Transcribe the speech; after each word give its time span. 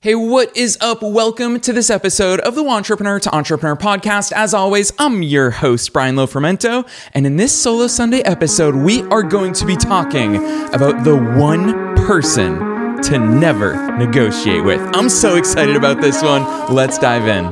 Hey, 0.00 0.14
what 0.14 0.56
is 0.56 0.78
up? 0.80 1.02
Welcome 1.02 1.58
to 1.58 1.72
this 1.72 1.90
episode 1.90 2.38
of 2.38 2.54
the 2.54 2.62
Wantrepreneur 2.62 3.20
to 3.22 3.34
Entrepreneur 3.34 3.74
podcast. 3.74 4.30
As 4.30 4.54
always, 4.54 4.92
I'm 4.96 5.24
your 5.24 5.50
host, 5.50 5.92
Brian 5.92 6.14
Lofermento, 6.14 6.88
and 7.14 7.26
in 7.26 7.34
this 7.34 7.52
Solo 7.60 7.88
Sunday 7.88 8.20
episode, 8.20 8.76
we 8.76 9.02
are 9.08 9.24
going 9.24 9.52
to 9.54 9.66
be 9.66 9.74
talking 9.74 10.36
about 10.72 11.02
the 11.02 11.16
one 11.36 11.96
person 12.06 12.60
to 13.02 13.18
never 13.18 13.74
negotiate 13.98 14.62
with. 14.62 14.80
I'm 14.94 15.08
so 15.08 15.34
excited 15.34 15.74
about 15.74 16.00
this 16.00 16.22
one. 16.22 16.44
Let's 16.72 16.96
dive 16.96 17.26
in. 17.26 17.46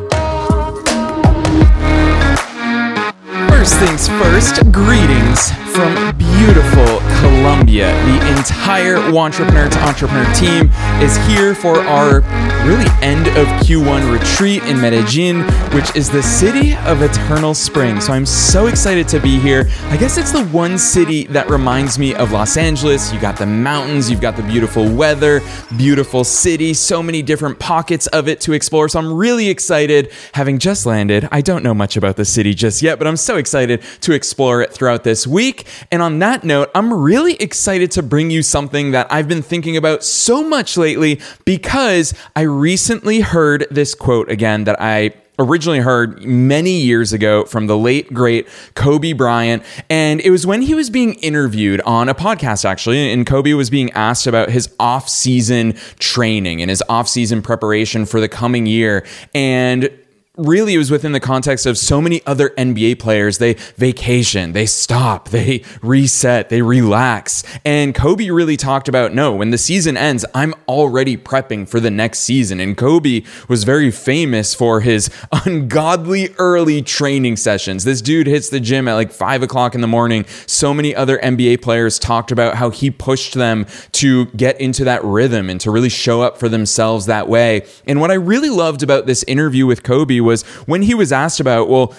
First 3.48 3.74
things 3.80 4.06
first, 4.06 4.60
greetings 4.70 5.50
from 5.74 6.16
beautiful 6.46 7.00
Colombia. 7.18 7.90
The 8.06 8.38
entire 8.38 8.98
Wantrepreneur 9.10 9.68
to 9.68 9.78
Entrepreneur 9.84 10.32
team 10.32 10.70
is 11.02 11.16
here 11.26 11.56
for 11.56 11.80
our 11.80 12.20
really 12.66 12.86
end 13.02 13.26
of 13.28 13.46
Q1 13.66 14.12
retreat 14.12 14.62
in 14.64 14.80
Medellin, 14.80 15.42
which 15.74 15.94
is 15.96 16.08
the 16.08 16.22
city 16.22 16.76
of 16.86 17.02
eternal 17.02 17.52
spring. 17.52 18.00
So 18.00 18.12
I'm 18.12 18.26
so 18.26 18.68
excited 18.68 19.08
to 19.08 19.20
be 19.20 19.40
here. 19.40 19.68
I 19.86 19.96
guess 19.96 20.18
it's 20.18 20.30
the 20.30 20.44
one 20.46 20.78
city 20.78 21.24
that 21.28 21.50
reminds 21.50 21.98
me 21.98 22.14
of 22.14 22.30
Los 22.30 22.56
Angeles. 22.56 23.12
You 23.12 23.20
got 23.20 23.36
the 23.36 23.46
mountains, 23.46 24.08
you've 24.08 24.20
got 24.20 24.36
the 24.36 24.42
beautiful 24.44 24.88
weather, 24.88 25.40
beautiful 25.76 26.22
city, 26.22 26.74
so 26.74 27.02
many 27.02 27.22
different 27.22 27.58
pockets 27.58 28.06
of 28.08 28.28
it 28.28 28.40
to 28.42 28.52
explore. 28.52 28.88
So 28.88 29.00
I'm 29.00 29.12
really 29.12 29.48
excited 29.48 30.12
having 30.34 30.58
just 30.58 30.86
landed. 30.86 31.28
I 31.32 31.40
don't 31.40 31.64
know 31.64 31.74
much 31.74 31.96
about 31.96 32.16
the 32.16 32.24
city 32.24 32.54
just 32.54 32.82
yet, 32.82 32.98
but 32.98 33.08
I'm 33.08 33.16
so 33.16 33.36
excited 33.36 33.82
to 34.02 34.12
explore 34.12 34.62
it 34.62 34.72
throughout 34.72 35.02
this 35.02 35.26
week. 35.26 35.66
And 35.90 36.02
on 36.02 36.20
that 36.36 36.46
note, 36.46 36.70
I'm 36.74 36.92
really 36.92 37.34
excited 37.36 37.90
to 37.92 38.02
bring 38.02 38.30
you 38.30 38.42
something 38.42 38.90
that 38.90 39.06
I've 39.10 39.26
been 39.26 39.40
thinking 39.40 39.74
about 39.78 40.04
so 40.04 40.46
much 40.46 40.76
lately 40.76 41.18
because 41.46 42.12
I 42.34 42.42
recently 42.42 43.20
heard 43.20 43.66
this 43.70 43.94
quote 43.94 44.30
again 44.30 44.64
that 44.64 44.76
I 44.78 45.14
originally 45.38 45.78
heard 45.78 46.22
many 46.24 46.78
years 46.78 47.14
ago 47.14 47.44
from 47.44 47.68
the 47.68 47.76
late 47.78 48.12
great 48.12 48.48
Kobe 48.74 49.14
Bryant. 49.14 49.62
And 49.88 50.20
it 50.20 50.30
was 50.30 50.46
when 50.46 50.60
he 50.60 50.74
was 50.74 50.90
being 50.90 51.14
interviewed 51.14 51.80
on 51.82 52.10
a 52.10 52.14
podcast 52.14 52.66
actually 52.66 53.10
and 53.12 53.26
Kobe 53.26 53.54
was 53.54 53.70
being 53.70 53.90
asked 53.92 54.26
about 54.26 54.50
his 54.50 54.74
off-season 54.78 55.72
training 55.98 56.60
and 56.60 56.68
his 56.68 56.82
off-season 56.88 57.40
preparation 57.40 58.04
for 58.04 58.20
the 58.20 58.28
coming 58.28 58.66
year. 58.66 59.06
And 59.34 59.90
really 60.36 60.74
it 60.74 60.78
was 60.78 60.90
within 60.90 61.12
the 61.12 61.20
context 61.20 61.66
of 61.66 61.78
so 61.78 62.00
many 62.00 62.20
other 62.26 62.50
NBA 62.50 62.98
players. 62.98 63.38
They 63.38 63.54
vacation, 63.76 64.52
they 64.52 64.66
stop, 64.66 65.28
they 65.36 65.62
reset, 65.82 66.48
they 66.48 66.62
relax. 66.62 67.42
And 67.64 67.94
Kobe 67.94 68.30
really 68.30 68.56
talked 68.56 68.88
about 68.88 69.14
no, 69.14 69.34
when 69.34 69.50
the 69.50 69.58
season 69.58 69.96
ends, 69.96 70.24
I'm 70.34 70.54
already 70.68 71.16
prepping 71.16 71.68
for 71.68 71.80
the 71.80 71.90
next 71.90 72.20
season. 72.20 72.60
And 72.60 72.76
Kobe 72.76 73.22
was 73.48 73.64
very 73.64 73.90
famous 73.90 74.54
for 74.54 74.80
his 74.80 75.10
ungodly 75.32 76.34
early 76.38 76.82
training 76.82 77.36
sessions. 77.36 77.84
This 77.84 78.02
dude 78.02 78.26
hits 78.26 78.48
the 78.48 78.60
gym 78.60 78.88
at 78.88 78.94
like 78.94 79.12
five 79.12 79.42
o'clock 79.42 79.74
in 79.74 79.80
the 79.80 79.86
morning. 79.86 80.26
So 80.46 80.74
many 80.74 80.94
other 80.94 81.18
NBA 81.18 81.62
players 81.62 81.98
talked 81.98 82.30
about 82.30 82.56
how 82.56 82.70
he 82.70 82.90
pushed 82.90 83.34
them 83.34 83.66
to 83.92 84.26
get 84.26 84.60
into 84.60 84.84
that 84.84 85.02
rhythm 85.02 85.48
and 85.48 85.60
to 85.62 85.70
really 85.70 85.88
show 85.88 86.22
up 86.22 86.38
for 86.38 86.48
themselves 86.48 87.06
that 87.06 87.28
way. 87.28 87.66
And 87.86 88.00
what 88.00 88.10
I 88.10 88.14
really 88.14 88.50
loved 88.50 88.82
about 88.82 89.06
this 89.06 89.22
interview 89.24 89.66
with 89.66 89.82
Kobe 89.82 90.20
was 90.26 90.42
when 90.66 90.82
he 90.82 90.94
was 90.94 91.12
asked 91.12 91.40
about, 91.40 91.70
well, 91.70 91.94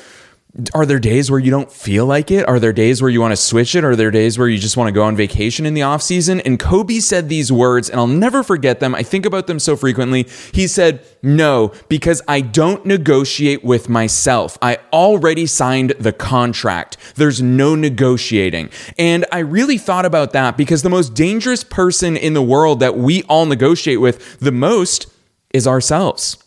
are 0.73 0.87
there 0.87 0.97
days 0.97 1.29
where 1.29 1.39
you 1.39 1.51
don't 1.51 1.71
feel 1.71 2.07
like 2.07 2.31
it? 2.31 2.47
Are 2.47 2.59
there 2.59 2.73
days 2.73 2.99
where 2.99 3.11
you 3.11 3.21
want 3.21 3.31
to 3.31 3.37
switch 3.37 3.75
it? 3.75 3.83
Are 3.83 3.95
there 3.95 4.09
days 4.09 4.39
where 4.39 4.47
you 4.47 4.57
just 4.57 4.75
want 4.75 4.87
to 4.87 4.91
go 4.91 5.03
on 5.03 5.15
vacation 5.15 5.67
in 5.67 5.75
the 5.75 5.83
off 5.83 6.01
season? 6.01 6.39
And 6.41 6.57
Kobe 6.57 6.99
said 6.99 7.29
these 7.29 7.51
words, 7.51 7.91
and 7.91 7.99
I'll 7.99 8.07
never 8.07 8.41
forget 8.41 8.79
them. 8.79 8.95
I 8.95 9.03
think 9.03 9.27
about 9.27 9.45
them 9.45 9.59
so 9.59 9.75
frequently. 9.75 10.25
He 10.53 10.65
said, 10.67 11.05
No, 11.21 11.73
because 11.89 12.23
I 12.27 12.41
don't 12.41 12.83
negotiate 12.87 13.63
with 13.63 13.87
myself. 13.87 14.57
I 14.59 14.79
already 14.91 15.45
signed 15.45 15.91
the 15.99 16.13
contract. 16.13 16.97
There's 17.15 17.39
no 17.39 17.75
negotiating. 17.75 18.71
And 18.97 19.25
I 19.31 19.39
really 19.39 19.77
thought 19.77 20.05
about 20.05 20.33
that 20.33 20.57
because 20.57 20.81
the 20.81 20.89
most 20.89 21.13
dangerous 21.13 21.63
person 21.63 22.17
in 22.17 22.33
the 22.33 22.41
world 22.41 22.79
that 22.79 22.97
we 22.97 23.21
all 23.23 23.45
negotiate 23.45 24.01
with 24.01 24.39
the 24.39 24.51
most 24.51 25.05
is 25.53 25.67
ourselves. 25.67 26.43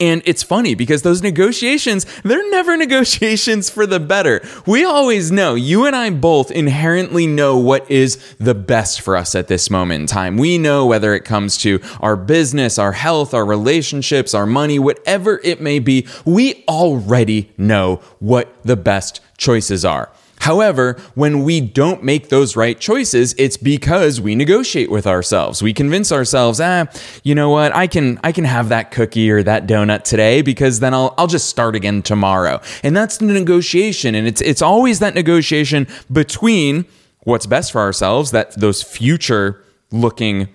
And 0.00 0.22
it's 0.26 0.42
funny 0.42 0.74
because 0.74 1.02
those 1.02 1.22
negotiations, 1.22 2.06
they're 2.22 2.48
never 2.50 2.76
negotiations 2.88 3.70
for 3.70 3.86
the 3.86 4.00
better. 4.00 4.40
We 4.66 4.84
always 4.84 5.32
know, 5.32 5.54
you 5.54 5.86
and 5.86 5.96
I 5.96 6.10
both 6.10 6.50
inherently 6.50 7.26
know 7.26 7.58
what 7.58 7.90
is 7.90 8.16
the 8.38 8.54
best 8.54 9.00
for 9.00 9.16
us 9.16 9.34
at 9.34 9.48
this 9.48 9.70
moment 9.70 10.02
in 10.02 10.06
time. 10.06 10.36
We 10.36 10.58
know 10.58 10.86
whether 10.86 11.14
it 11.14 11.24
comes 11.24 11.56
to 11.58 11.80
our 12.00 12.16
business, 12.16 12.78
our 12.78 12.92
health, 12.92 13.34
our 13.34 13.44
relationships, 13.44 14.34
our 14.34 14.46
money, 14.46 14.78
whatever 14.78 15.40
it 15.42 15.60
may 15.60 15.78
be, 15.78 16.06
we 16.24 16.64
already 16.68 17.50
know 17.56 17.96
what 18.18 18.54
the 18.62 18.76
best 18.76 19.20
choices 19.36 19.84
are. 19.84 20.10
However, 20.40 20.96
when 21.14 21.42
we 21.42 21.60
don't 21.60 22.02
make 22.02 22.28
those 22.28 22.56
right 22.56 22.78
choices, 22.78 23.34
it's 23.38 23.56
because 23.56 24.20
we 24.20 24.34
negotiate 24.34 24.90
with 24.90 25.06
ourselves. 25.06 25.62
We 25.62 25.72
convince 25.72 26.12
ourselves, 26.12 26.60
ah, 26.60 26.86
you 27.24 27.34
know 27.34 27.50
what, 27.50 27.74
I 27.74 27.86
can 27.86 28.20
I 28.22 28.32
can 28.32 28.44
have 28.44 28.68
that 28.68 28.90
cookie 28.90 29.30
or 29.30 29.42
that 29.42 29.66
donut 29.66 30.04
today 30.04 30.42
because 30.42 30.80
then 30.80 30.94
I'll 30.94 31.14
I'll 31.18 31.26
just 31.26 31.48
start 31.48 31.74
again 31.74 32.02
tomorrow. 32.02 32.60
And 32.82 32.96
that's 32.96 33.18
the 33.18 33.26
negotiation. 33.26 34.14
And 34.14 34.26
it's 34.26 34.40
it's 34.40 34.62
always 34.62 35.00
that 35.00 35.14
negotiation 35.14 35.86
between 36.12 36.86
what's 37.24 37.46
best 37.46 37.72
for 37.72 37.80
ourselves, 37.80 38.30
that 38.30 38.58
those 38.58 38.82
future 38.82 39.62
looking 39.90 40.48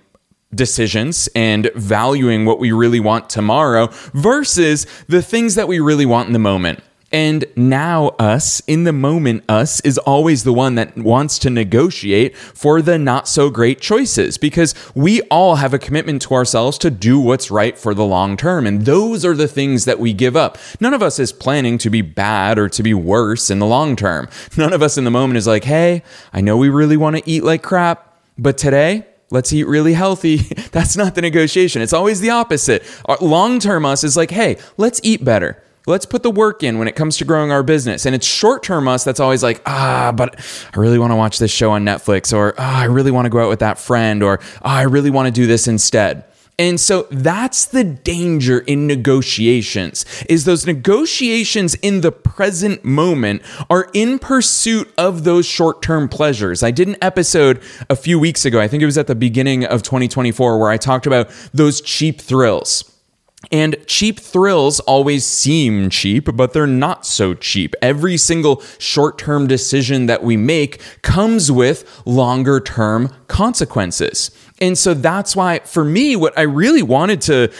decisions 0.54 1.28
and 1.34 1.70
valuing 1.74 2.44
what 2.44 2.58
we 2.58 2.72
really 2.72 3.00
want 3.00 3.28
tomorrow 3.28 3.88
versus 4.12 4.86
the 5.08 5.22
things 5.22 5.56
that 5.56 5.68
we 5.68 5.80
really 5.80 6.06
want 6.06 6.28
in 6.28 6.32
the 6.32 6.38
moment. 6.38 6.80
And 7.14 7.44
now, 7.54 8.08
us, 8.18 8.60
in 8.66 8.82
the 8.82 8.92
moment, 8.92 9.44
us 9.48 9.80
is 9.82 9.98
always 9.98 10.42
the 10.42 10.52
one 10.52 10.74
that 10.74 10.96
wants 10.96 11.38
to 11.38 11.48
negotiate 11.48 12.36
for 12.36 12.82
the 12.82 12.98
not 12.98 13.28
so 13.28 13.50
great 13.50 13.80
choices 13.80 14.36
because 14.36 14.74
we 14.96 15.22
all 15.30 15.54
have 15.54 15.72
a 15.72 15.78
commitment 15.78 16.22
to 16.22 16.34
ourselves 16.34 16.76
to 16.78 16.90
do 16.90 17.20
what's 17.20 17.52
right 17.52 17.78
for 17.78 17.94
the 17.94 18.04
long 18.04 18.36
term. 18.36 18.66
And 18.66 18.84
those 18.84 19.24
are 19.24 19.36
the 19.36 19.46
things 19.46 19.84
that 19.84 20.00
we 20.00 20.12
give 20.12 20.34
up. 20.34 20.58
None 20.80 20.92
of 20.92 21.04
us 21.04 21.20
is 21.20 21.30
planning 21.30 21.78
to 21.78 21.88
be 21.88 22.02
bad 22.02 22.58
or 22.58 22.68
to 22.70 22.82
be 22.82 22.94
worse 22.94 23.48
in 23.48 23.60
the 23.60 23.66
long 23.66 23.94
term. 23.94 24.28
None 24.56 24.72
of 24.72 24.82
us 24.82 24.98
in 24.98 25.04
the 25.04 25.12
moment 25.12 25.38
is 25.38 25.46
like, 25.46 25.62
hey, 25.62 26.02
I 26.32 26.40
know 26.40 26.56
we 26.56 26.68
really 26.68 26.96
want 26.96 27.14
to 27.14 27.30
eat 27.30 27.44
like 27.44 27.62
crap, 27.62 28.12
but 28.36 28.58
today, 28.58 29.06
let's 29.30 29.52
eat 29.52 29.68
really 29.68 29.92
healthy. 29.92 30.38
That's 30.72 30.96
not 30.96 31.14
the 31.14 31.22
negotiation. 31.22 31.80
It's 31.80 31.92
always 31.92 32.18
the 32.18 32.30
opposite. 32.30 32.82
Long 33.20 33.60
term 33.60 33.84
us 33.84 34.02
is 34.02 34.16
like, 34.16 34.32
hey, 34.32 34.56
let's 34.76 35.00
eat 35.04 35.24
better. 35.24 35.62
Let's 35.86 36.06
put 36.06 36.22
the 36.22 36.30
work 36.30 36.62
in 36.62 36.78
when 36.78 36.88
it 36.88 36.96
comes 36.96 37.18
to 37.18 37.26
growing 37.26 37.52
our 37.52 37.62
business. 37.62 38.06
And 38.06 38.14
it's 38.14 38.26
short 38.26 38.62
term 38.62 38.88
us 38.88 39.04
that's 39.04 39.20
always 39.20 39.42
like, 39.42 39.60
ah, 39.66 40.12
but 40.16 40.40
I 40.74 40.78
really 40.78 40.98
want 40.98 41.10
to 41.10 41.16
watch 41.16 41.38
this 41.38 41.50
show 41.50 41.72
on 41.72 41.84
Netflix, 41.84 42.34
or 42.34 42.54
ah, 42.56 42.80
I 42.80 42.84
really 42.84 43.10
want 43.10 43.26
to 43.26 43.30
go 43.30 43.40
out 43.40 43.50
with 43.50 43.58
that 43.58 43.78
friend, 43.78 44.22
or 44.22 44.40
ah, 44.62 44.76
I 44.78 44.82
really 44.82 45.10
want 45.10 45.26
to 45.26 45.32
do 45.32 45.46
this 45.46 45.68
instead. 45.68 46.24
And 46.58 46.78
so 46.78 47.08
that's 47.10 47.66
the 47.66 47.82
danger 47.82 48.60
in 48.60 48.86
negotiations 48.86 50.04
is 50.28 50.44
those 50.44 50.66
negotiations 50.66 51.74
in 51.76 52.00
the 52.00 52.12
present 52.12 52.84
moment 52.84 53.42
are 53.68 53.90
in 53.92 54.20
pursuit 54.20 54.92
of 54.96 55.24
those 55.24 55.46
short-term 55.46 56.08
pleasures. 56.08 56.62
I 56.62 56.70
did 56.70 56.86
an 56.86 56.96
episode 57.02 57.60
a 57.90 57.96
few 57.96 58.20
weeks 58.20 58.44
ago, 58.44 58.60
I 58.60 58.68
think 58.68 58.82
it 58.82 58.86
was 58.86 58.98
at 58.98 59.08
the 59.08 59.16
beginning 59.16 59.64
of 59.64 59.82
2024 59.82 60.58
where 60.58 60.70
I 60.70 60.76
talked 60.76 61.06
about 61.06 61.28
those 61.52 61.80
cheap 61.80 62.20
thrills. 62.20 62.93
And 63.50 63.76
cheap 63.86 64.18
thrills 64.20 64.80
always 64.80 65.24
seem 65.24 65.90
cheap, 65.90 66.28
but 66.34 66.52
they're 66.52 66.66
not 66.66 67.06
so 67.06 67.34
cheap. 67.34 67.74
Every 67.82 68.16
single 68.16 68.62
short 68.78 69.18
term 69.18 69.46
decision 69.46 70.06
that 70.06 70.22
we 70.22 70.36
make 70.36 70.80
comes 71.02 71.50
with 71.50 72.02
longer 72.06 72.60
term 72.60 73.10
consequences. 73.28 74.30
And 74.60 74.78
so 74.78 74.94
that's 74.94 75.34
why, 75.34 75.60
for 75.60 75.84
me, 75.84 76.16
what 76.16 76.36
I 76.38 76.42
really 76.42 76.82
wanted 76.82 77.20
to 77.22 77.52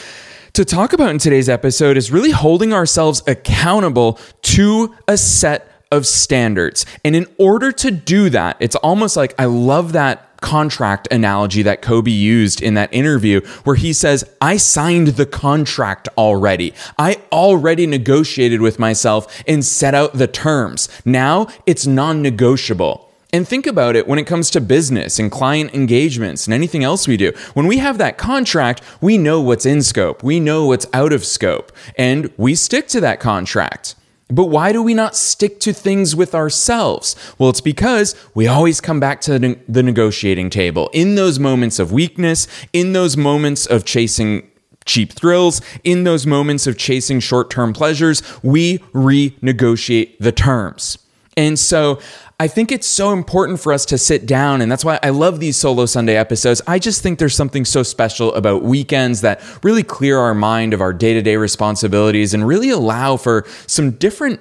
to 0.55 0.65
talk 0.65 0.93
about 0.93 1.11
in 1.11 1.19
today's 1.19 1.49
episode 1.49 1.97
is 1.97 2.13
really 2.13 2.31
holding 2.31 2.73
ourselves 2.73 3.25
accountable 3.27 4.21
to 4.41 4.95
a 5.09 5.17
set 5.17 5.69
of 5.91 6.07
standards. 6.07 6.87
And 7.05 7.17
in 7.17 7.27
order 7.39 7.73
to 7.73 7.91
do 7.91 8.31
that, 8.31 8.57
it's 8.61 8.77
almost 8.77 9.17
like 9.17 9.35
I 9.39 9.47
love 9.47 9.93
that 9.93 10.34
contract 10.45 11.09
analogy 11.11 11.63
that 11.63 11.81
Kobe 11.81 12.11
used 12.11 12.61
in 12.61 12.75
that 12.75 12.93
interview, 12.93 13.41
where 13.65 13.77
he 13.77 13.95
says, 13.95 14.25
I 14.43 14.59
signed 14.59 15.09
the 15.09 15.25
contract 15.25 16.07
already. 16.19 16.75
I 16.99 17.23
already 17.33 17.87
negotiated 17.87 18.61
with 18.61 18.79
myself 18.79 19.43
and 19.49 19.65
set 19.65 19.95
out 19.95 20.13
the 20.13 20.27
terms. 20.27 20.91
Now 21.07 21.49
it's 21.65 21.87
non 21.87 22.21
negotiable. 22.21 23.11
And 23.33 23.49
think 23.49 23.67
about 23.67 23.97
it 23.97 24.07
when 24.07 24.19
it 24.19 24.27
comes 24.27 24.51
to 24.51 24.61
business 24.61 25.19
and 25.19 25.33
client 25.33 25.75
engagements 25.75 26.47
and 26.47 26.53
anything 26.53 26.85
else 26.85 27.09
we 27.09 27.17
do. 27.17 27.33
When 27.55 27.67
we 27.67 27.79
have 27.79 27.97
that 27.99 28.19
contract, 28.19 28.83
we 29.01 29.17
know 29.17 29.41
what's 29.41 29.67
in 29.67 29.83
scope, 29.83 30.23
we 30.23 30.39
know 30.41 30.67
what's 30.67 30.87
out 30.93 31.13
of 31.13 31.25
scope, 31.25 31.73
and 31.97 32.31
we 32.37 32.55
stick 32.55 32.87
to 32.89 33.01
that 33.01 33.19
contract. 33.19 33.97
But 34.29 34.47
why 34.47 34.73
do 34.73 34.83
we 34.83 34.95
not 34.95 35.15
stick 35.15 35.61
to 35.61 35.73
things 35.73 36.17
with 36.17 36.35
ourselves? 36.35 37.15
Well, 37.39 37.51
it's 37.51 37.61
because 37.61 38.15
we 38.35 38.47
always 38.47 38.81
come 38.81 38.99
back 38.99 39.21
to 39.23 39.39
the 39.69 39.83
negotiating 39.83 40.51
table 40.51 40.89
in 40.93 41.15
those 41.15 41.39
moments 41.39 41.79
of 41.79 41.93
weakness, 41.93 42.49
in 42.73 42.95
those 42.95 43.17
moments 43.17 43.67
of 43.67 43.85
chasing 43.85 44.51
cheap 44.87 45.13
thrills, 45.13 45.61
in 45.83 46.05
those 46.05 46.27
moments 46.27 46.67
of 46.67 46.79
chasing 46.79 47.21
short 47.21 47.51
term 47.51 47.73
pleasures, 47.73 48.23
we 48.43 48.79
renegotiate 48.93 50.17
the 50.19 50.33
terms. 50.33 50.99
And 51.37 51.59
so 51.59 52.01
I 52.41 52.49
think 52.49 52.73
it's 52.73 52.87
so 52.87 53.13
important 53.13 53.61
for 53.61 53.73
us 53.73 53.87
to 53.87 53.99
sit 53.99 54.27
down, 54.27 54.61
and 54.61 54.71
that's 54.71 54.85
why 54.85 54.99
I 55.03 55.11
love 55.11 55.39
these 55.39 55.57
solo 55.57 55.87
Sunday 55.87 56.17
episodes. 56.17 56.61
I 56.67 56.81
just 56.81 57.01
think 57.01 57.21
there's 57.21 57.35
something 57.35 57.65
so 57.65 57.85
special 57.85 58.35
about 58.35 58.65
weekends 58.65 59.21
that 59.21 59.41
really 59.63 59.85
clear 59.85 60.19
our 60.19 60.35
mind 60.35 60.75
of 60.75 60.81
our 60.81 60.93
day 60.93 61.15
to 61.15 61.23
day 61.23 61.37
responsibilities 61.37 62.35
and 62.35 62.47
really 62.47 62.71
allow 62.71 63.17
for 63.17 63.47
some 63.69 63.93
different 63.93 64.41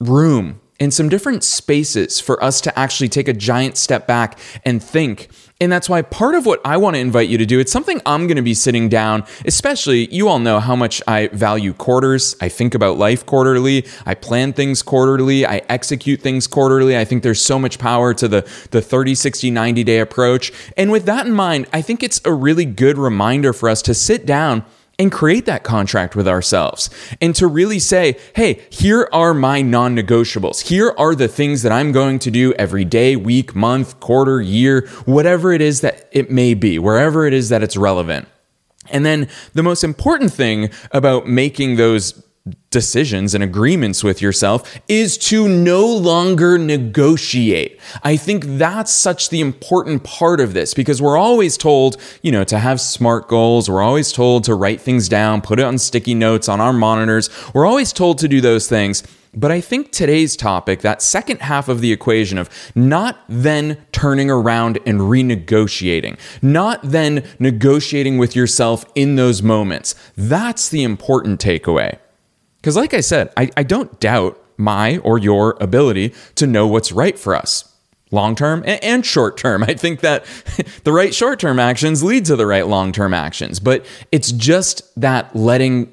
room 0.00 0.60
and 0.80 0.92
some 0.92 1.08
different 1.08 1.44
spaces 1.44 2.20
for 2.20 2.42
us 2.42 2.60
to 2.62 2.76
actually 2.78 3.08
take 3.08 3.28
a 3.28 3.32
giant 3.32 3.76
step 3.76 4.06
back 4.06 4.38
and 4.64 4.82
think 4.82 5.28
and 5.60 5.72
that's 5.72 5.88
why 5.88 6.02
part 6.02 6.36
of 6.36 6.46
what 6.46 6.60
I 6.64 6.76
want 6.76 6.94
to 6.94 7.00
invite 7.00 7.28
you 7.28 7.36
to 7.36 7.46
do, 7.46 7.58
it's 7.58 7.72
something 7.72 8.00
I'm 8.06 8.28
going 8.28 8.36
to 8.36 8.42
be 8.42 8.54
sitting 8.54 8.88
down, 8.88 9.24
especially 9.44 10.06
you 10.14 10.28
all 10.28 10.38
know 10.38 10.60
how 10.60 10.76
much 10.76 11.02
I 11.08 11.28
value 11.28 11.72
quarters. 11.72 12.36
I 12.40 12.48
think 12.48 12.76
about 12.76 12.96
life 12.96 13.26
quarterly. 13.26 13.84
I 14.06 14.14
plan 14.14 14.52
things 14.52 14.82
quarterly. 14.82 15.44
I 15.44 15.62
execute 15.68 16.20
things 16.20 16.46
quarterly. 16.46 16.96
I 16.96 17.04
think 17.04 17.24
there's 17.24 17.42
so 17.42 17.58
much 17.58 17.80
power 17.80 18.14
to 18.14 18.28
the, 18.28 18.48
the 18.70 18.80
30, 18.80 19.16
60, 19.16 19.50
90 19.50 19.82
day 19.82 19.98
approach. 19.98 20.52
And 20.76 20.92
with 20.92 21.06
that 21.06 21.26
in 21.26 21.32
mind, 21.32 21.66
I 21.72 21.82
think 21.82 22.04
it's 22.04 22.20
a 22.24 22.32
really 22.32 22.64
good 22.64 22.96
reminder 22.96 23.52
for 23.52 23.68
us 23.68 23.82
to 23.82 23.94
sit 23.94 24.26
down 24.26 24.64
and 24.98 25.12
create 25.12 25.46
that 25.46 25.62
contract 25.62 26.16
with 26.16 26.26
ourselves 26.26 26.90
and 27.20 27.34
to 27.36 27.46
really 27.46 27.78
say, 27.78 28.18
hey, 28.34 28.60
here 28.70 29.08
are 29.12 29.32
my 29.32 29.62
non 29.62 29.96
negotiables. 29.96 30.62
Here 30.62 30.92
are 30.98 31.14
the 31.14 31.28
things 31.28 31.62
that 31.62 31.72
I'm 31.72 31.92
going 31.92 32.18
to 32.20 32.30
do 32.30 32.52
every 32.54 32.84
day, 32.84 33.14
week, 33.14 33.54
month, 33.54 34.00
quarter, 34.00 34.40
year, 34.40 34.88
whatever 35.04 35.52
it 35.52 35.60
is 35.60 35.80
that 35.82 36.08
it 36.12 36.30
may 36.30 36.54
be, 36.54 36.78
wherever 36.78 37.26
it 37.26 37.32
is 37.32 37.48
that 37.50 37.62
it's 37.62 37.76
relevant. 37.76 38.26
And 38.90 39.04
then 39.04 39.28
the 39.54 39.62
most 39.62 39.84
important 39.84 40.32
thing 40.32 40.70
about 40.92 41.26
making 41.26 41.76
those 41.76 42.22
decisions 42.70 43.34
and 43.34 43.42
agreements 43.42 44.04
with 44.04 44.20
yourself 44.20 44.80
is 44.88 45.16
to 45.16 45.48
no 45.48 45.86
longer 45.86 46.58
negotiate. 46.58 47.80
I 48.02 48.16
think 48.16 48.44
that's 48.44 48.92
such 48.92 49.30
the 49.30 49.40
important 49.40 50.04
part 50.04 50.40
of 50.40 50.54
this 50.54 50.74
because 50.74 51.00
we're 51.00 51.16
always 51.16 51.56
told, 51.56 51.96
you 52.22 52.30
know, 52.30 52.44
to 52.44 52.58
have 52.58 52.80
smart 52.80 53.28
goals. 53.28 53.70
We're 53.70 53.82
always 53.82 54.12
told 54.12 54.44
to 54.44 54.54
write 54.54 54.80
things 54.80 55.08
down, 55.08 55.40
put 55.40 55.58
it 55.58 55.64
on 55.64 55.78
sticky 55.78 56.14
notes 56.14 56.48
on 56.48 56.60
our 56.60 56.72
monitors. 56.72 57.30
We're 57.54 57.66
always 57.66 57.92
told 57.92 58.18
to 58.18 58.28
do 58.28 58.40
those 58.40 58.68
things. 58.68 59.02
But 59.34 59.52
I 59.52 59.60
think 59.60 59.92
today's 59.92 60.36
topic, 60.36 60.80
that 60.80 61.02
second 61.02 61.42
half 61.42 61.68
of 61.68 61.80
the 61.80 61.92
equation 61.92 62.38
of 62.38 62.48
not 62.74 63.18
then 63.28 63.78
turning 63.92 64.30
around 64.30 64.78
and 64.86 65.00
renegotiating, 65.00 66.18
not 66.42 66.80
then 66.82 67.24
negotiating 67.38 68.18
with 68.18 68.34
yourself 68.34 68.84
in 68.94 69.16
those 69.16 69.42
moments, 69.42 69.94
that's 70.16 70.68
the 70.68 70.82
important 70.82 71.40
takeaway. 71.40 71.98
Because, 72.68 72.76
like 72.76 72.92
I 72.92 73.00
said, 73.00 73.32
I, 73.34 73.48
I 73.56 73.62
don't 73.62 73.98
doubt 73.98 74.38
my 74.58 74.98
or 74.98 75.16
your 75.16 75.56
ability 75.58 76.12
to 76.34 76.46
know 76.46 76.66
what's 76.66 76.92
right 76.92 77.18
for 77.18 77.34
us 77.34 77.74
long 78.10 78.34
term 78.34 78.62
and 78.66 79.06
short 79.06 79.38
term. 79.38 79.62
I 79.66 79.72
think 79.72 80.00
that 80.00 80.26
the 80.84 80.92
right 80.92 81.14
short 81.14 81.40
term 81.40 81.58
actions 81.58 82.02
lead 82.02 82.26
to 82.26 82.36
the 82.36 82.44
right 82.44 82.66
long 82.66 82.92
term 82.92 83.14
actions, 83.14 83.58
but 83.58 83.86
it's 84.12 84.32
just 84.32 84.82
that 85.00 85.34
letting 85.34 85.90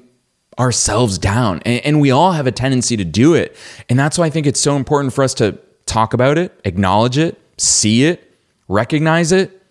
ourselves 0.58 1.16
down. 1.16 1.62
And, 1.64 1.98
we 1.98 2.10
all 2.10 2.32
have 2.32 2.46
a 2.46 2.52
tendency 2.52 2.94
to 2.98 3.04
do 3.06 3.32
it. 3.32 3.56
And 3.88 3.98
that's 3.98 4.18
why 4.18 4.26
I 4.26 4.30
think 4.30 4.46
it's 4.46 4.60
so 4.60 4.76
important 4.76 5.14
for 5.14 5.24
us 5.24 5.32
to 5.34 5.58
talk 5.86 6.12
about 6.12 6.36
it, 6.36 6.60
acknowledge 6.66 7.16
it, 7.16 7.40
see 7.56 8.04
it, 8.04 8.36
recognize 8.68 9.32
it. 9.32 9.62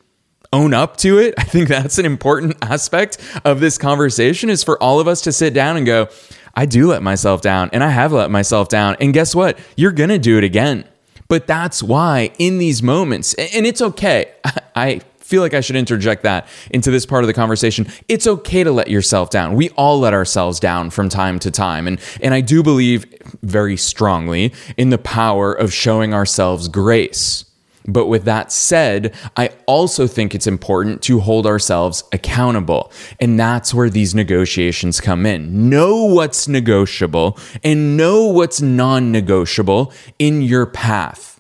Own 0.54 0.74
up 0.74 0.96
to 0.98 1.20
it. 1.20 1.34
I 1.38 1.44
think 1.44 1.68
that's 1.68 2.00
an 2.00 2.06
important 2.06 2.56
aspect 2.64 3.18
of 3.44 3.60
this 3.60 3.78
conversation 3.78 4.50
is 4.50 4.64
for 4.64 4.82
all 4.82 5.00
of 5.00 5.08
us 5.08 5.22
to 5.22 5.32
sit 5.32 5.54
down 5.54 5.76
and 5.76 5.86
go, 5.86 6.08
I 6.56 6.66
do 6.66 6.88
let 6.88 7.04
myself 7.04 7.42
down 7.42 7.70
and 7.74 7.84
I 7.84 7.90
have 7.90 8.12
let 8.14 8.32
myself 8.32 8.70
down. 8.70 8.96
And 9.00 9.14
guess 9.14 9.36
what? 9.36 9.60
You're 9.76 9.92
going 9.92 10.10
to 10.10 10.20
do 10.20 10.38
it 10.38 10.44
again. 10.44 10.86
But 11.28 11.48
that's 11.48 11.82
why 11.82 12.32
in 12.38 12.60
these 12.60 12.84
moments, 12.84 13.34
and 13.34 13.66
it's 13.66 13.82
okay. 13.82 14.32
I 14.76 15.02
feel 15.26 15.42
like 15.42 15.56
I 15.56 15.62
should 15.62 15.76
interject 15.76 16.22
that 16.22 16.48
into 16.70 16.92
this 16.92 17.06
part 17.06 17.24
of 17.24 17.28
the 17.28 17.34
conversation. 17.34 17.88
It's 18.08 18.28
okay 18.28 18.64
to 18.64 18.72
let 18.72 18.90
yourself 18.90 19.32
down. 19.32 19.56
We 19.56 19.70
all 19.72 20.00
let 20.00 20.14
ourselves 20.14 20.60
down 20.60 20.92
from 20.92 21.10
time 21.10 21.40
to 21.40 21.50
time. 21.50 21.88
And, 21.88 22.00
and 22.22 22.34
I 22.34 22.42
do 22.42 22.62
believe 22.62 23.06
very 23.42 23.76
strongly 23.76 24.54
in 24.78 24.92
the 24.92 25.00
power 25.00 25.52
of 25.52 25.74
showing 25.74 26.14
ourselves 26.14 26.68
grace. 26.68 27.45
But 27.88 28.08
with 28.08 28.26
that 28.26 28.52
said, 28.52 29.14
I 29.38 29.52
also 29.68 30.08
think 30.08 30.34
it's 30.34 30.48
important 30.48 31.02
to 31.04 31.20
hold 31.20 31.46
ourselves 31.46 32.04
accountable. 32.12 32.92
And 33.20 33.40
that's 33.40 33.74
where 33.74 33.90
these 33.90 34.16
negotiations 34.16 35.00
come 35.00 35.26
in. 35.26 35.70
Know 35.70 36.04
what's 36.06 36.48
negotiable 36.48 37.38
and 37.64 37.96
know 37.96 38.26
what's 38.26 38.62
non 38.62 39.12
negotiable 39.12 39.94
in 40.18 40.42
your 40.42 40.66
path. 40.66 41.40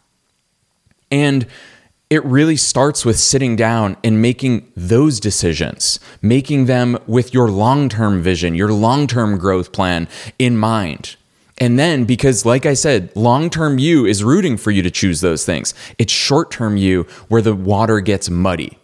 And 1.09 1.47
it 2.09 2.23
really 2.23 2.55
starts 2.55 3.03
with 3.03 3.17
sitting 3.17 3.55
down 3.55 3.97
and 4.03 4.21
making 4.21 4.71
those 4.75 5.19
decisions, 5.19 5.99
making 6.21 6.65
them 6.65 6.99
with 7.07 7.33
your 7.33 7.49
long 7.49 7.89
term 7.89 8.21
vision, 8.21 8.53
your 8.53 8.71
long 8.71 9.07
term 9.07 9.37
growth 9.39 9.71
plan 9.71 10.07
in 10.37 10.55
mind. 10.55 11.15
And 11.57 11.79
then, 11.79 12.03
because 12.03 12.45
like 12.45 12.65
I 12.65 12.73
said, 12.73 13.15
long 13.15 13.49
term 13.49 13.79
you 13.79 14.05
is 14.05 14.23
rooting 14.23 14.57
for 14.57 14.71
you 14.71 14.81
to 14.81 14.91
choose 14.91 15.21
those 15.21 15.45
things. 15.45 15.73
It's 15.97 16.11
short 16.11 16.51
term 16.51 16.75
you 16.75 17.03
where 17.29 17.41
the 17.41 17.55
water 17.55 18.01
gets 18.01 18.29
muddy. 18.29 18.77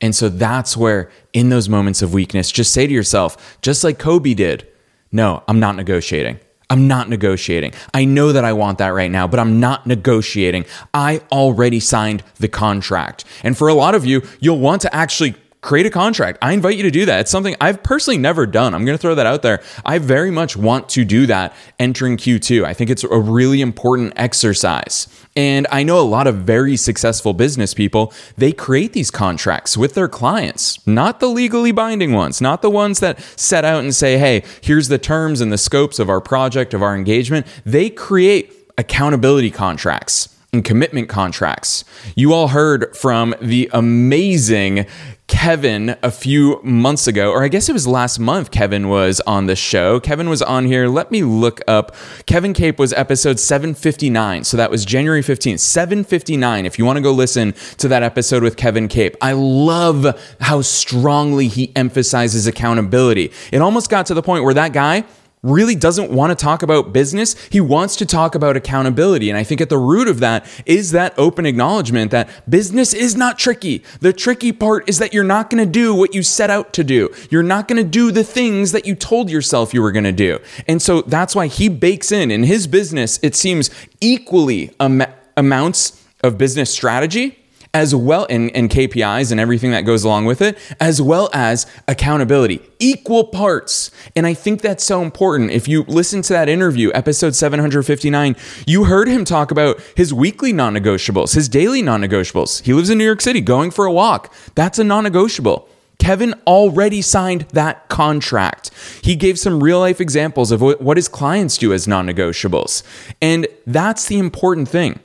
And 0.00 0.14
so 0.14 0.28
that's 0.28 0.76
where, 0.76 1.10
in 1.32 1.48
those 1.48 1.68
moments 1.68 2.02
of 2.02 2.12
weakness, 2.12 2.50
just 2.50 2.72
say 2.72 2.86
to 2.86 2.92
yourself, 2.92 3.58
just 3.62 3.82
like 3.82 3.98
Kobe 3.98 4.34
did, 4.34 4.66
no, 5.12 5.42
I'm 5.48 5.60
not 5.60 5.76
negotiating. 5.76 6.40
I'm 6.68 6.88
not 6.88 7.08
negotiating. 7.08 7.72
I 7.94 8.04
know 8.04 8.32
that 8.32 8.44
I 8.44 8.52
want 8.52 8.78
that 8.78 8.88
right 8.88 9.10
now, 9.10 9.28
but 9.28 9.38
I'm 9.38 9.60
not 9.60 9.86
negotiating. 9.86 10.66
I 10.92 11.22
already 11.30 11.78
signed 11.78 12.24
the 12.38 12.48
contract. 12.48 13.24
And 13.44 13.56
for 13.56 13.68
a 13.68 13.74
lot 13.74 13.94
of 13.94 14.04
you, 14.04 14.22
you'll 14.40 14.58
want 14.58 14.82
to 14.82 14.94
actually 14.94 15.36
create 15.60 15.86
a 15.86 15.90
contract. 15.90 16.38
I 16.42 16.52
invite 16.52 16.76
you 16.76 16.82
to 16.84 16.90
do 16.90 17.06
that. 17.06 17.20
It's 17.20 17.30
something 17.30 17.56
I've 17.60 17.82
personally 17.82 18.18
never 18.18 18.46
done. 18.46 18.74
I'm 18.74 18.84
going 18.84 18.96
to 18.96 19.00
throw 19.00 19.14
that 19.14 19.26
out 19.26 19.42
there. 19.42 19.62
I 19.84 19.98
very 19.98 20.30
much 20.30 20.56
want 20.56 20.88
to 20.90 21.04
do 21.04 21.26
that 21.26 21.54
entering 21.78 22.16
Q2. 22.16 22.64
I 22.64 22.72
think 22.72 22.90
it's 22.90 23.04
a 23.04 23.18
really 23.18 23.60
important 23.60 24.12
exercise. 24.16 25.08
And 25.34 25.66
I 25.70 25.82
know 25.82 25.98
a 25.98 26.02
lot 26.02 26.26
of 26.26 26.36
very 26.36 26.76
successful 26.76 27.34
business 27.34 27.74
people, 27.74 28.12
they 28.36 28.52
create 28.52 28.92
these 28.92 29.10
contracts 29.10 29.76
with 29.76 29.94
their 29.94 30.08
clients, 30.08 30.84
not 30.86 31.20
the 31.20 31.26
legally 31.26 31.72
binding 31.72 32.12
ones, 32.12 32.40
not 32.40 32.62
the 32.62 32.70
ones 32.70 33.00
that 33.00 33.20
set 33.38 33.64
out 33.64 33.82
and 33.82 33.94
say, 33.94 34.18
hey, 34.18 34.44
here's 34.62 34.88
the 34.88 34.98
terms 34.98 35.40
and 35.40 35.52
the 35.52 35.58
scopes 35.58 35.98
of 35.98 36.08
our 36.08 36.20
project, 36.20 36.74
of 36.74 36.82
our 36.82 36.94
engagement. 36.94 37.46
They 37.64 37.90
create 37.90 38.52
accountability 38.78 39.50
contracts 39.50 40.35
and 40.52 40.64
commitment 40.64 41.08
contracts. 41.08 41.84
You 42.14 42.32
all 42.32 42.48
heard 42.48 42.96
from 42.96 43.34
the 43.40 43.68
amazing 43.72 44.86
Kevin 45.26 45.96
a 46.04 46.10
few 46.10 46.60
months 46.62 47.08
ago, 47.08 47.32
or 47.32 47.42
I 47.42 47.48
guess 47.48 47.68
it 47.68 47.72
was 47.72 47.86
last 47.86 48.20
month, 48.20 48.52
Kevin 48.52 48.88
was 48.88 49.20
on 49.26 49.46
the 49.46 49.56
show. 49.56 49.98
Kevin 49.98 50.28
was 50.28 50.40
on 50.40 50.66
here. 50.66 50.86
Let 50.86 51.10
me 51.10 51.24
look 51.24 51.60
up. 51.66 51.96
Kevin 52.26 52.52
Cape 52.52 52.78
was 52.78 52.92
episode 52.92 53.40
759. 53.40 54.44
So 54.44 54.56
that 54.56 54.70
was 54.70 54.84
January 54.84 55.22
15th, 55.22 55.58
759. 55.58 56.64
If 56.64 56.78
you 56.78 56.84
want 56.84 56.98
to 56.98 57.02
go 57.02 57.10
listen 57.10 57.54
to 57.78 57.88
that 57.88 58.04
episode 58.04 58.44
with 58.44 58.56
Kevin 58.56 58.86
Cape, 58.86 59.16
I 59.20 59.32
love 59.32 60.06
how 60.40 60.62
strongly 60.62 61.48
he 61.48 61.72
emphasizes 61.74 62.46
accountability. 62.46 63.32
It 63.50 63.60
almost 63.60 63.90
got 63.90 64.06
to 64.06 64.14
the 64.14 64.22
point 64.22 64.44
where 64.44 64.54
that 64.54 64.72
guy, 64.72 65.04
really 65.42 65.74
doesn't 65.74 66.10
want 66.10 66.36
to 66.36 66.42
talk 66.42 66.62
about 66.62 66.92
business. 66.92 67.36
He 67.48 67.60
wants 67.60 67.96
to 67.96 68.06
talk 68.06 68.34
about 68.34 68.56
accountability. 68.56 69.30
And 69.30 69.38
I 69.38 69.44
think 69.44 69.60
at 69.60 69.68
the 69.68 69.78
root 69.78 70.08
of 70.08 70.20
that 70.20 70.46
is 70.66 70.90
that 70.92 71.14
open 71.18 71.46
acknowledgement 71.46 72.10
that 72.10 72.28
business 72.50 72.92
is 72.92 73.14
not 73.16 73.38
tricky. 73.38 73.84
The 74.00 74.12
tricky 74.12 74.52
part 74.52 74.88
is 74.88 74.98
that 74.98 75.14
you're 75.14 75.24
not 75.24 75.50
going 75.50 75.64
to 75.64 75.70
do 75.70 75.94
what 75.94 76.14
you 76.14 76.22
set 76.22 76.50
out 76.50 76.72
to 76.74 76.84
do. 76.84 77.14
You're 77.30 77.42
not 77.42 77.68
going 77.68 77.82
to 77.82 77.88
do 77.88 78.10
the 78.10 78.24
things 78.24 78.72
that 78.72 78.86
you 78.86 78.94
told 78.94 79.30
yourself 79.30 79.72
you 79.72 79.82
were 79.82 79.92
going 79.92 80.04
to 80.04 80.12
do. 80.12 80.38
And 80.66 80.82
so 80.82 81.02
that's 81.02 81.34
why 81.34 81.46
he 81.46 81.68
bakes 81.68 82.10
in 82.10 82.30
in 82.30 82.42
his 82.42 82.66
business, 82.66 83.20
it 83.22 83.34
seems 83.34 83.70
equally 84.00 84.72
am- 84.80 85.06
amounts 85.36 86.04
of 86.24 86.38
business 86.38 86.72
strategy 86.72 87.38
as 87.76 87.94
well 87.94 88.26
and, 88.30 88.50
and 88.56 88.70
KPIs 88.70 89.30
and 89.30 89.38
everything 89.38 89.70
that 89.72 89.82
goes 89.82 90.02
along 90.02 90.24
with 90.24 90.40
it, 90.40 90.56
as 90.80 91.02
well 91.02 91.28
as 91.34 91.66
accountability, 91.86 92.62
equal 92.78 93.24
parts. 93.24 93.90
And 94.16 94.26
I 94.26 94.32
think 94.32 94.62
that's 94.62 94.82
so 94.82 95.02
important. 95.02 95.50
If 95.50 95.68
you 95.68 95.82
listen 95.82 96.22
to 96.22 96.32
that 96.32 96.48
interview, 96.48 96.90
episode 96.94 97.34
759, 97.34 98.34
you 98.66 98.84
heard 98.84 99.08
him 99.08 99.26
talk 99.26 99.50
about 99.50 99.78
his 99.94 100.14
weekly 100.14 100.54
non 100.54 100.74
negotiables, 100.74 101.34
his 101.34 101.50
daily 101.50 101.82
non 101.82 102.00
negotiables. 102.00 102.62
He 102.62 102.72
lives 102.72 102.88
in 102.88 102.96
New 102.96 103.04
York 103.04 103.20
City 103.20 103.42
going 103.42 103.70
for 103.70 103.84
a 103.84 103.92
walk. 103.92 104.32
That's 104.54 104.78
a 104.78 104.84
non 104.84 105.04
negotiable. 105.04 105.68
Kevin 105.98 106.32
already 106.46 107.02
signed 107.02 107.42
that 107.52 107.88
contract. 107.88 108.70
He 109.02 109.16
gave 109.16 109.38
some 109.38 109.62
real 109.62 109.80
life 109.80 110.00
examples 110.00 110.50
of 110.50 110.62
what 110.62 110.96
his 110.96 111.08
clients 111.08 111.58
do 111.58 111.74
as 111.74 111.86
non 111.86 112.06
negotiables. 112.06 112.82
And 113.20 113.46
that's 113.66 114.06
the 114.06 114.18
important 114.18 114.66
thing 114.66 115.00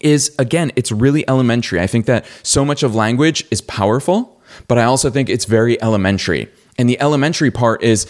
is 0.00 0.34
again, 0.38 0.72
it's 0.76 0.92
really 0.92 1.28
elementary. 1.28 1.80
I 1.80 1.86
think 1.86 2.06
that 2.06 2.26
so 2.42 2.64
much 2.64 2.82
of 2.82 2.94
language 2.94 3.46
is 3.50 3.60
powerful, 3.60 4.40
but 4.68 4.78
I 4.78 4.84
also 4.84 5.10
think 5.10 5.28
it's 5.28 5.44
very 5.44 5.80
elementary. 5.82 6.48
And 6.78 6.88
the 6.88 7.00
elementary 7.00 7.50
part 7.50 7.82
is 7.82 8.06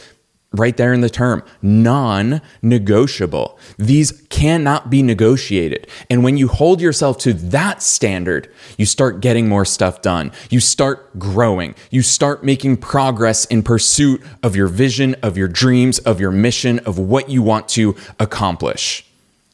right 0.53 0.77
there 0.77 0.93
in 0.93 1.01
the 1.01 1.11
term 1.11 1.43
non 1.63 2.41
negotiable. 2.63 3.59
These 3.79 4.25
cannot 4.31 4.91
be 4.91 5.03
negotiated. 5.03 5.87
And 6.11 6.25
when 6.25 6.37
you 6.37 6.49
hold 6.49 6.81
yourself 6.81 7.19
to 7.19 7.33
that 7.35 7.83
standard, 7.83 8.51
you 8.77 8.87
start 8.87 9.21
getting 9.21 9.49
more 9.49 9.65
stuff 9.65 10.03
done. 10.03 10.33
You 10.51 10.61
start 10.61 11.19
growing. 11.19 11.75
You 11.91 12.03
start 12.03 12.45
making 12.45 12.79
progress 12.79 13.45
in 13.47 13.63
pursuit 13.63 14.23
of 14.43 14.57
your 14.57 14.69
vision, 14.69 15.15
of 15.23 15.37
your 15.37 15.49
dreams, 15.49 15.99
of 16.01 16.21
your 16.21 16.31
mission, 16.31 16.79
of 16.81 16.99
what 16.99 17.29
you 17.29 17.43
want 17.43 17.69
to 17.71 17.97
accomplish. 18.19 19.05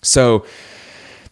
So, 0.02 0.44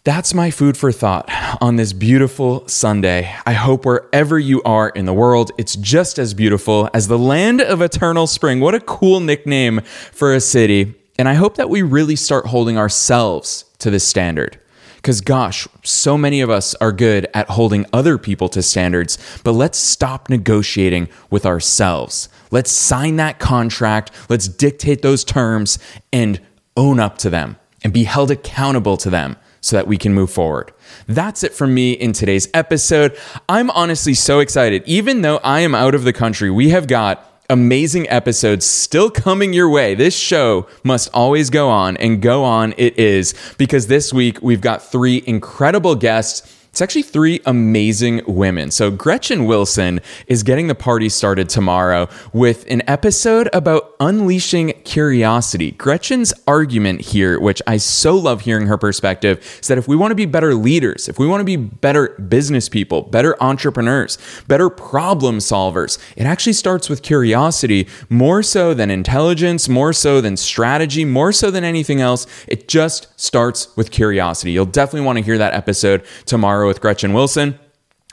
that's 0.03 0.33
my 0.33 0.49
food 0.49 0.77
for 0.77 0.91
thought 0.91 1.29
on 1.61 1.75
this 1.75 1.93
beautiful 1.93 2.67
Sunday. 2.67 3.35
I 3.45 3.53
hope 3.53 3.85
wherever 3.85 4.39
you 4.39 4.63
are 4.63 4.89
in 4.89 5.05
the 5.05 5.13
world, 5.13 5.51
it's 5.59 5.75
just 5.75 6.17
as 6.17 6.33
beautiful 6.33 6.89
as 6.91 7.07
the 7.07 7.19
land 7.19 7.61
of 7.61 7.81
eternal 7.81 8.25
spring. 8.25 8.59
What 8.59 8.73
a 8.73 8.79
cool 8.79 9.19
nickname 9.19 9.81
for 10.11 10.33
a 10.33 10.39
city. 10.39 10.95
And 11.19 11.29
I 11.29 11.35
hope 11.35 11.55
that 11.57 11.69
we 11.69 11.83
really 11.83 12.15
start 12.15 12.47
holding 12.47 12.79
ourselves 12.79 13.65
to 13.77 13.91
this 13.91 14.07
standard. 14.07 14.59
Because, 14.95 15.21
gosh, 15.21 15.67
so 15.83 16.17
many 16.17 16.41
of 16.41 16.49
us 16.49 16.73
are 16.75 16.91
good 16.91 17.27
at 17.35 17.49
holding 17.49 17.85
other 17.93 18.17
people 18.17 18.49
to 18.49 18.63
standards, 18.63 19.19
but 19.43 19.51
let's 19.51 19.77
stop 19.77 20.29
negotiating 20.29 21.09
with 21.29 21.45
ourselves. 21.45 22.27
Let's 22.49 22.71
sign 22.71 23.17
that 23.17 23.37
contract, 23.37 24.11
let's 24.29 24.47
dictate 24.47 25.03
those 25.03 25.23
terms, 25.23 25.77
and 26.11 26.39
own 26.75 26.99
up 26.99 27.17
to 27.19 27.29
them 27.29 27.57
and 27.83 27.93
be 27.93 28.03
held 28.03 28.31
accountable 28.31 28.97
to 28.97 29.09
them 29.09 29.37
so 29.61 29.75
that 29.75 29.87
we 29.87 29.97
can 29.97 30.13
move 30.13 30.31
forward. 30.31 30.73
That's 31.07 31.43
it 31.43 31.53
from 31.53 31.73
me 31.73 31.93
in 31.93 32.13
today's 32.13 32.49
episode. 32.53 33.17
I'm 33.47 33.69
honestly 33.71 34.13
so 34.13 34.39
excited. 34.39 34.83
Even 34.85 35.21
though 35.21 35.37
I 35.37 35.61
am 35.61 35.75
out 35.75 35.95
of 35.95 36.03
the 36.03 36.13
country, 36.13 36.49
we 36.49 36.69
have 36.69 36.87
got 36.87 37.27
amazing 37.49 38.09
episodes 38.09 38.65
still 38.65 39.11
coming 39.11 39.53
your 39.53 39.69
way. 39.69 39.93
This 39.93 40.15
show 40.15 40.67
must 40.83 41.09
always 41.13 41.49
go 41.49 41.69
on 41.69 41.97
and 41.97 42.21
go 42.21 42.43
on 42.43 42.73
it 42.77 42.97
is 42.97 43.35
because 43.57 43.87
this 43.87 44.13
week 44.13 44.41
we've 44.41 44.61
got 44.61 44.81
three 44.81 45.21
incredible 45.27 45.95
guests 45.95 46.60
it's 46.71 46.79
actually 46.79 47.01
three 47.01 47.41
amazing 47.45 48.21
women. 48.25 48.71
So, 48.71 48.91
Gretchen 48.91 49.45
Wilson 49.45 49.99
is 50.27 50.41
getting 50.41 50.67
the 50.67 50.75
party 50.75 51.09
started 51.09 51.49
tomorrow 51.49 52.07
with 52.31 52.65
an 52.69 52.81
episode 52.87 53.49
about 53.51 53.93
unleashing 53.99 54.71
curiosity. 54.85 55.71
Gretchen's 55.71 56.33
argument 56.47 57.01
here, 57.01 57.37
which 57.41 57.61
I 57.67 57.75
so 57.75 58.15
love 58.15 58.41
hearing 58.41 58.67
her 58.67 58.77
perspective, 58.77 59.59
is 59.61 59.67
that 59.67 59.79
if 59.79 59.89
we 59.89 59.97
want 59.97 60.11
to 60.11 60.15
be 60.15 60.25
better 60.25 60.55
leaders, 60.55 61.09
if 61.09 61.19
we 61.19 61.27
want 61.27 61.41
to 61.41 61.45
be 61.45 61.57
better 61.57 62.09
business 62.29 62.69
people, 62.69 63.01
better 63.01 63.35
entrepreneurs, 63.43 64.17
better 64.47 64.69
problem 64.69 65.39
solvers, 65.39 65.99
it 66.15 66.23
actually 66.23 66.53
starts 66.53 66.89
with 66.89 67.01
curiosity 67.01 67.85
more 68.09 68.41
so 68.41 68.73
than 68.73 68.89
intelligence, 68.89 69.67
more 69.67 69.91
so 69.91 70.21
than 70.21 70.37
strategy, 70.37 71.03
more 71.03 71.33
so 71.33 71.51
than 71.51 71.65
anything 71.65 71.99
else. 71.99 72.25
It 72.47 72.69
just 72.69 73.07
starts 73.19 73.75
with 73.75 73.91
curiosity. 73.91 74.53
You'll 74.53 74.65
definitely 74.65 75.05
want 75.05 75.17
to 75.17 75.23
hear 75.25 75.37
that 75.37 75.53
episode 75.53 76.05
tomorrow 76.25 76.60
tomorrow 76.61 76.69
with 76.69 76.81
Gretchen 76.81 77.13
Wilson. 77.13 77.57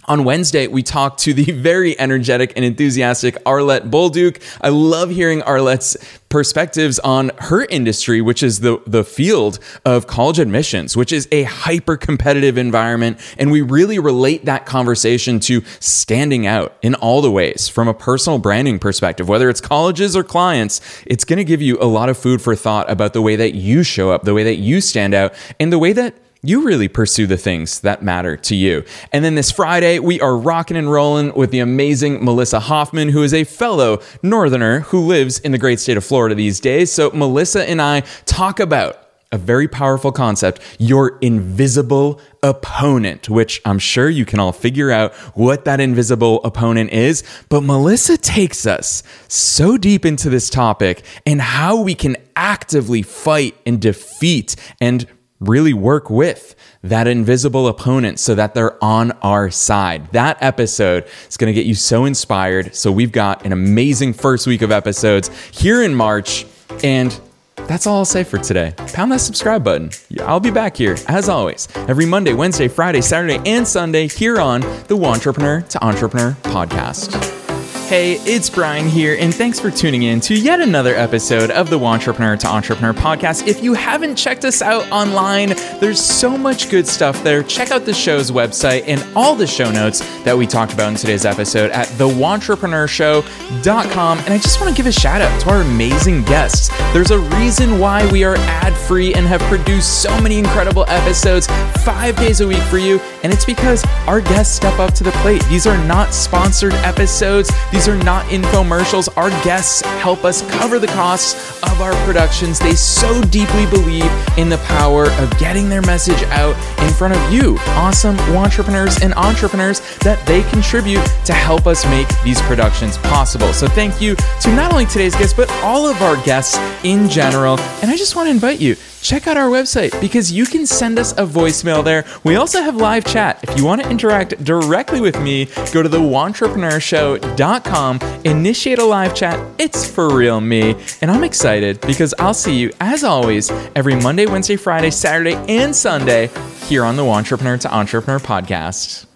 On 0.07 0.25
Wednesday, 0.25 0.69
we 0.69 0.83
talked 0.83 1.21
to 1.21 1.35
the 1.35 1.53
very 1.53 1.99
energetic 2.01 2.55
and 2.57 2.65
enthusiastic 2.65 3.35
Arlette 3.45 3.91
Bolduc. 3.91 4.41
I 4.63 4.71
love 4.71 5.11
hearing 5.11 5.43
Arlette's 5.43 5.99
perspectives 6.31 6.99
on 7.01 7.31
her 7.41 7.67
industry, 7.67 8.23
which 8.23 8.43
is 8.43 8.61
the, 8.61 8.81
the 8.87 9.05
field 9.05 9.59
of 9.85 10.07
college 10.07 10.39
admissions, 10.39 10.97
which 10.97 11.13
is 11.13 11.29
a 11.31 11.43
hyper 11.43 11.99
competitive 11.99 12.57
environment. 12.57 13.19
And 13.37 13.51
we 13.51 13.61
really 13.61 13.99
relate 13.99 14.47
that 14.47 14.65
conversation 14.65 15.41
to 15.41 15.63
standing 15.79 16.47
out 16.47 16.75
in 16.81 16.95
all 16.95 17.21
the 17.21 17.31
ways 17.31 17.69
from 17.69 17.87
a 17.87 17.93
personal 17.93 18.39
branding 18.39 18.79
perspective, 18.79 19.29
whether 19.29 19.51
it's 19.51 19.61
colleges 19.61 20.17
or 20.17 20.25
clients. 20.25 20.81
It's 21.07 21.25
going 21.27 21.37
to 21.37 21.45
give 21.45 21.61
you 21.61 21.77
a 21.83 21.85
lot 21.85 22.09
of 22.09 22.17
food 22.17 22.41
for 22.41 22.57
thought 22.57 22.91
about 22.91 23.13
the 23.13 23.21
way 23.21 23.37
that 23.37 23.55
you 23.55 23.83
show 23.83 24.11
up, 24.11 24.23
the 24.23 24.33
way 24.33 24.45
that 24.45 24.57
you 24.57 24.81
stand 24.81 25.13
out, 25.13 25.35
and 25.61 25.71
the 25.71 25.79
way 25.79 25.93
that 25.93 26.15
you 26.43 26.63
really 26.65 26.89
pursue 26.89 27.27
the 27.27 27.37
things 27.37 27.81
that 27.81 28.03
matter 28.03 28.37
to 28.37 28.55
you. 28.55 28.85
And 29.13 29.25
then 29.25 29.35
this 29.35 29.51
Friday, 29.51 29.99
we 29.99 30.21
are 30.21 30.37
rocking 30.37 30.77
and 30.77 30.91
rolling 30.91 31.35
with 31.35 31.51
the 31.51 31.59
amazing 31.59 32.25
Melissa 32.25 32.61
Hoffman, 32.61 33.09
who 33.09 33.23
is 33.23 33.35
a 33.35 33.45
fellow 33.45 34.01
Northerner 34.23 34.81
who 34.81 35.01
lives 35.01 35.41
in 35.41 35.53
the 35.53 35.59
great 35.59 35.81
state 35.81 35.97
of 35.97 36.05
Florida 36.05 36.35
these 36.35 36.61
days. 36.61 36.93
So, 36.93 37.11
Melissa 37.11 37.69
and 37.69 37.83
I 37.83 38.01
talk 38.25 38.61
about 38.61 39.09
a 39.31 39.37
very 39.37 39.69
powerful 39.69 40.11
concept 40.11 40.61
your 40.79 41.19
invisible 41.19 42.21
opponent, 42.43 43.29
which 43.29 43.61
I'm 43.65 43.79
sure 43.79 44.09
you 44.09 44.25
can 44.25 44.41
all 44.41 44.53
figure 44.53 44.91
out 44.91 45.13
what 45.35 45.65
that 45.67 45.81
invisible 45.81 46.43
opponent 46.45 46.93
is. 46.93 47.25
But 47.49 47.63
Melissa 47.63 48.17
takes 48.17 48.67
us 48.67 49.03
so 49.29 49.77
deep 49.77 50.07
into 50.07 50.31
this 50.31 50.49
topic 50.49 51.03
and 51.27 51.43
how 51.43 51.83
we 51.83 51.95
can 51.95 52.17
actively 52.37 53.03
fight 53.03 53.55
and 53.67 53.81
defeat 53.81 54.57
and 54.81 55.07
really 55.41 55.73
work 55.73 56.11
with 56.11 56.55
that 56.83 57.07
invisible 57.07 57.69
opponent 57.69 58.19
so 58.19 58.35
that 58.35 58.55
they're 58.55 58.83
on 58.83 59.13
our 59.23 59.51
side. 59.51 60.11
That 60.13 60.39
episode 60.41 61.07
is 61.29 61.37
going 61.37 61.53
to 61.53 61.55
get 61.55 61.67
you 61.67 61.75
so 61.75 62.05
inspired. 62.05 62.75
So, 62.75 62.91
we've 62.93 63.13
got 63.13 63.45
an 63.45 63.53
amazing 63.53 64.13
first 64.15 64.47
week 64.47 64.63
of 64.63 64.71
episodes 64.71 65.31
here 65.51 65.83
in 65.83 65.95
March. 65.95 66.47
And 66.83 67.19
that's 67.67 67.87
all 67.87 67.97
I'll 67.97 68.05
say 68.05 68.25
for 68.25 68.39
today. 68.39 68.75
Pound 68.95 69.13
that 69.13 69.21
subscribe 69.21 69.65
button. 69.65 69.91
I'll 70.21 70.41
be 70.41 70.51
back 70.51 70.77
here, 70.77 70.97
as 71.09 71.29
always, 71.29 71.69
every 71.75 72.07
Monday, 72.07 72.33
Wednesday, 72.33 72.69
Friday, 72.69 73.01
Saturday, 73.01 73.41
and 73.45 73.67
Sunday 73.67 74.09
here 74.09 74.41
on 74.41 74.61
the 74.61 74.97
Wantrepreneur 74.97 75.69
to 75.69 75.85
Entrepreneur 75.85 76.37
podcast. 76.43 77.48
Hey, 77.89 78.17
it's 78.27 78.51
Brian 78.51 78.87
here, 78.87 79.17
and 79.19 79.35
thanks 79.35 79.59
for 79.59 79.71
tuning 79.71 80.03
in 80.03 80.21
to 80.21 80.35
yet 80.35 80.61
another 80.61 80.95
episode 80.95 81.51
of 81.51 81.71
the 81.71 81.79
Wantrepreneur 81.79 82.39
to 82.41 82.47
Entrepreneur 82.47 82.93
podcast. 82.93 83.47
If 83.47 83.65
you 83.65 83.73
haven't 83.73 84.17
checked 84.17 84.45
us 84.45 84.61
out 84.61 84.87
online, 84.93 85.55
there's 85.81 85.99
so 85.99 86.37
much 86.37 86.69
good 86.69 86.87
stuff 86.87 87.25
there. 87.25 87.43
Check 87.43 87.71
out 87.71 87.87
the 87.87 87.95
show's 87.95 88.31
website 88.31 88.85
and 88.87 89.03
all 89.17 89.35
the 89.35 89.47
show 89.47 89.71
notes 89.71 90.01
that 90.25 90.37
we 90.37 90.47
talked 90.47 90.75
about 90.75 90.91
in 90.91 90.97
today's 90.97 91.25
episode 91.25 91.71
at 91.71 91.87
thewantrepreneurshow.com. 91.87 94.19
And 94.19 94.35
I 94.35 94.37
just 94.37 94.61
want 94.61 94.71
to 94.71 94.77
give 94.77 94.85
a 94.85 94.93
shout 94.93 95.23
out 95.23 95.41
to 95.41 95.49
our 95.49 95.63
amazing 95.63 96.25
guests. 96.25 96.69
There's 96.93 97.11
a 97.11 97.19
reason 97.19 97.79
why 97.79 98.07
we 98.13 98.23
are 98.23 98.37
ad 98.37 98.77
free 98.77 99.15
and 99.15 99.27
have 99.27 99.41
produced 99.43 100.03
so 100.03 100.11
many 100.21 100.39
incredible 100.39 100.85
episodes 100.89 101.47
five 101.87 102.17
days 102.17 102.43
a 102.43 102.47
week 102.47 102.63
for 102.65 102.77
you, 102.77 103.01
and 103.23 103.33
it's 103.33 103.47
because 103.47 103.83
our 104.07 104.21
guests 104.21 104.55
step 104.55 104.79
up 104.79 104.93
to 104.93 105.05
the 105.05 105.13
plate. 105.23 105.43
These 105.45 105.67
are 105.67 105.83
not 105.87 106.13
sponsored 106.13 106.75
episodes. 106.75 107.51
These 107.73 107.78
are 107.87 108.03
not 108.03 108.25
infomercials. 108.27 109.09
Our 109.17 109.29
guests 109.45 109.83
help 110.01 110.25
us 110.25 110.43
cover 110.53 110.79
the 110.79 110.87
costs 110.89 111.63
of 111.63 111.81
our 111.81 111.93
productions. 112.07 112.59
They 112.59 112.75
so 112.75 113.23
deeply 113.25 113.67
believe 113.67 114.11
in 114.39 114.49
the 114.49 114.57
power 114.67 115.11
of 115.11 115.39
getting 115.39 115.69
their 115.69 115.83
message 115.83 116.23
out 116.25 116.57
in 116.81 116.91
front 116.91 117.15
of 117.15 117.33
you, 117.33 117.57
awesome 117.77 118.17
wantrepreneurs 118.35 119.03
and 119.03 119.15
entrepreneurs, 119.15 119.81
that 119.99 120.25
they 120.27 120.43
contribute 120.51 121.05
to 121.25 121.33
help 121.33 121.67
us 121.67 121.85
make 121.87 122.09
these 122.23 122.41
productions 122.43 122.99
possible. 122.99 123.53
So 123.53 123.69
thank 123.69 124.01
you 124.01 124.17
to 124.17 124.55
not 124.55 124.73
only 124.73 124.87
today's 124.87 125.15
guests, 125.15 125.35
but 125.35 125.51
all 125.63 125.87
of 125.87 126.01
our 126.03 126.17
guests 126.25 126.59
in 126.85 127.09
general. 127.09 127.59
And 127.83 127.91
I 127.91 127.97
just 127.97 128.17
want 128.17 128.27
to 128.27 128.31
invite 128.31 128.61
you 128.61 128.77
check 129.03 129.27
out 129.27 129.37
our 129.37 129.49
website 129.49 130.01
because 130.01 130.31
you 130.33 130.47
can 130.47 130.65
send 130.67 130.99
us 130.99 131.13
a 131.13 131.25
voicemail 131.25 131.85
there. 131.85 132.05
We 132.25 132.35
also 132.37 132.63
have 132.63 132.77
live 132.77 133.05
chat. 133.05 133.41
If 133.43 133.55
you 133.57 133.65
want 133.65 133.83
to 133.83 133.91
interact 133.91 134.45
directly 134.45 135.01
with 135.01 135.19
me, 135.21 135.47
go 135.73 135.83
to 135.83 135.89
thewantrepreneurshow.com, 135.89 138.01
initiate 138.25 138.79
a 138.79 138.85
live 138.85 139.15
chat. 139.15 139.41
It's 139.59 139.89
for 139.89 140.15
real 140.15 140.41
me. 140.41 140.75
And 141.01 141.11
I'm 141.11 141.25
excited 141.25 141.81
because 141.83 142.15
I'll 142.19 142.35
see 142.35 142.59
you, 142.59 142.71
as 142.81 143.05
always, 143.05 143.51
every 143.75 143.97
Monday, 143.97 144.27
Wednesday, 144.27 144.57
Friday, 144.57 144.91
Saturday, 144.91 145.37
and 145.49 145.75
Sunday 145.75 146.31
here 146.69 146.85
on 146.85 146.97
the 146.97 147.03
Wantrepreneur 147.03 147.59
to 147.61 147.75
Entrepreneur 147.75 148.19
podcast. 148.19 149.08